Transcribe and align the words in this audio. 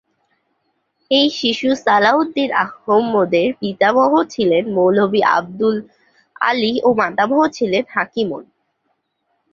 এই 1.11 1.27
শিশু 1.39 1.69
সালাহ 1.77 2.15
উদ্দিন 2.21 2.49
আহমদের 2.63 3.47
পিতামহ 3.61 4.11
ছিলেন 4.33 4.63
মৌলভী 4.75 5.21
আবদুল 5.37 5.77
আলী 6.41 6.73
ও 6.83 6.89
মাতামহ 7.01 7.39
ছিলেন 7.57 7.83
হাকিমন। 7.95 8.43